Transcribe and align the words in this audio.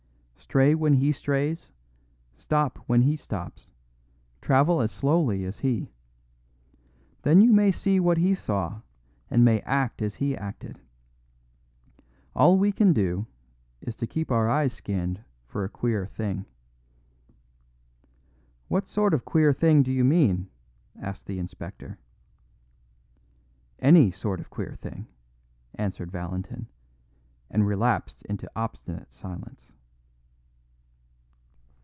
Stray 0.51 0.75
when 0.75 0.95
he 0.95 1.13
strays; 1.13 1.71
stop 2.33 2.77
when 2.79 3.03
he 3.03 3.15
stops; 3.15 3.71
travel 4.41 4.81
as 4.81 4.91
slowly 4.91 5.45
as 5.45 5.59
he. 5.59 5.93
Then 7.21 7.39
you 7.39 7.53
may 7.53 7.71
see 7.71 8.01
what 8.01 8.17
he 8.17 8.33
saw 8.33 8.81
and 9.29 9.45
may 9.45 9.61
act 9.61 10.01
as 10.01 10.15
he 10.15 10.35
acted. 10.35 10.81
All 12.35 12.57
we 12.57 12.73
can 12.73 12.91
do 12.91 13.27
is 13.79 13.95
to 13.95 14.07
keep 14.07 14.29
our 14.29 14.49
eyes 14.49 14.73
skinned 14.73 15.23
for 15.45 15.63
a 15.63 15.69
queer 15.69 16.05
thing." 16.05 16.43
"What 18.67 18.85
sort 18.87 19.13
of 19.13 19.23
queer 19.23 19.53
thing 19.53 19.83
do 19.83 19.91
you 19.93 20.03
mean?" 20.03 20.49
asked 20.99 21.27
the 21.27 21.39
inspector. 21.39 21.97
"Any 23.79 24.11
sort 24.11 24.41
of 24.41 24.49
queer 24.49 24.75
thing," 24.75 25.07
answered 25.75 26.11
Valentin, 26.11 26.67
and 27.49 27.65
relapsed 27.65 28.23
into 28.25 28.51
obstinate 28.53 29.13
silence. 29.13 29.71